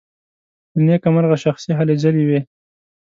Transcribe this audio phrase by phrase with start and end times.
[0.73, 2.39] له نېکه مرغه شخصي هلې ځلې وې.